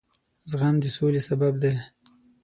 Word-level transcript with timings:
زغم 0.49 0.75
د 0.83 0.85
سولې 0.95 1.21
سبب 1.27 1.53
دی. 1.63 1.73